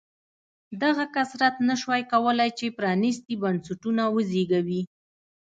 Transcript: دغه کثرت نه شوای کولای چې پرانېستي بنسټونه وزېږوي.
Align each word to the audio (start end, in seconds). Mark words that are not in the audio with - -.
دغه 0.83 1.03
کثرت 1.15 1.55
نه 1.67 1.75
شوای 1.81 2.03
کولای 2.11 2.49
چې 2.59 2.75
پرانېستي 2.77 3.33
بنسټونه 3.43 4.03
وزېږوي. 4.15 4.81